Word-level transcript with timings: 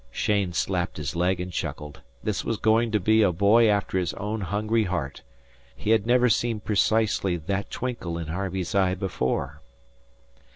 Cheyne 0.11 0.51
slapped 0.53 0.97
his 0.97 1.15
leg 1.15 1.39
and 1.39 1.51
chuckled. 1.53 2.01
This 2.23 2.43
was 2.43 2.57
going 2.57 2.89
to 2.91 2.99
be 2.99 3.21
a 3.21 3.31
boy 3.31 3.67
after 3.69 3.99
his 3.99 4.15
own 4.15 4.41
hungry 4.41 4.85
heart. 4.85 5.21
He 5.75 5.91
had 5.91 6.07
never 6.07 6.27
seen 6.27 6.59
precisely 6.59 7.37
that 7.37 7.69
twinkle 7.69 8.17
in 8.17 8.25
Harvey's 8.29 8.73
eye 8.73 8.95
before. 8.95 9.61